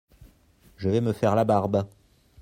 Je 0.77 0.89
vais 0.89 0.99
me 0.99 1.13
faire 1.13 1.35
la 1.35 1.45
barbe! 1.45 1.87